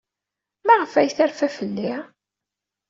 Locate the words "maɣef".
0.65-0.93